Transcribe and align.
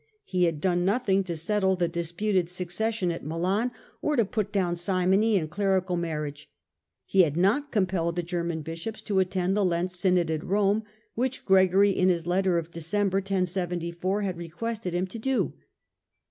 He 0.23 0.45
had 0.45 0.59
done 0.59 0.83
nothing 0.83 1.23
to 1.25 1.35
settle 1.37 1.75
the 1.75 1.87
disputed 1.87 2.49
succession 2.49 3.09
.gitized 3.09 3.11
by 3.11 3.17
Google 3.19 3.39
102 3.41 3.45
HiLDRBRAND 3.45 3.53
at 3.53 3.61
Milan, 3.61 4.01
or 4.01 4.15
to 4.15 4.25
put 4.25 4.51
down 4.51 4.75
simony 4.75 5.37
and 5.37 5.51
clerical 5.51 5.95
marriage; 5.95 6.49
he 7.05 7.21
had 7.21 7.37
not 7.37 7.71
compelled 7.71 8.15
the 8.15 8.23
German 8.23 8.63
bishops 8.63 9.03
to 9.03 9.19
attend 9.19 9.55
the 9.55 9.63
Lent 9.63 9.91
synod 9.91 10.31
at 10.31 10.43
Rome, 10.43 10.81
which 11.13 11.45
Gregory 11.45 11.91
in 11.91 12.09
his 12.09 12.25
letter 12.25 12.57
of 12.57 12.71
December 12.71 13.17
(1074) 13.19 14.23
had 14.23 14.37
requested 14.39 14.95
him 14.95 15.05
to 15.05 15.19
do. 15.19 15.53